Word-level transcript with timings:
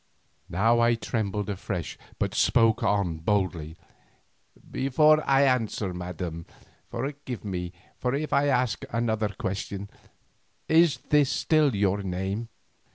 Now 0.49 0.79
I 0.79 0.95
trembled 0.95 1.47
afresh, 1.47 1.95
but 2.17 2.33
spoke 2.33 2.81
on 2.81 3.19
boldly. 3.19 3.77
"Before 4.71 5.23
I 5.29 5.43
answer, 5.43 5.93
Madam, 5.93 6.47
forgive 6.89 7.45
me 7.45 7.71
if 8.03 8.33
I 8.33 8.47
ask 8.47 8.83
another 8.89 9.29
question. 9.29 9.91
Is 10.67 10.97
this 11.09 11.29
still 11.29 11.75
your 11.75 12.01
name?" 12.01 12.49